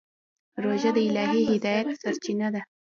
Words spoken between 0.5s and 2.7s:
روژه د الهي هدایت سرچینه ده.